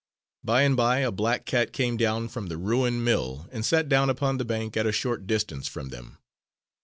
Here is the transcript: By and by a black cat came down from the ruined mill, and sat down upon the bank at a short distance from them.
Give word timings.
By 0.43 0.63
and 0.63 0.75
by 0.75 1.01
a 1.01 1.11
black 1.11 1.45
cat 1.45 1.73
came 1.73 1.95
down 1.95 2.27
from 2.29 2.47
the 2.47 2.57
ruined 2.57 3.05
mill, 3.05 3.47
and 3.51 3.63
sat 3.63 3.87
down 3.87 4.09
upon 4.09 4.37
the 4.39 4.45
bank 4.45 4.75
at 4.75 4.87
a 4.87 4.91
short 4.91 5.27
distance 5.27 5.67
from 5.67 5.89
them. 5.89 6.17